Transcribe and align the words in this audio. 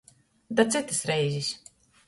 Da 0.59 0.65
cytys 0.71 1.03
reizis. 1.11 1.53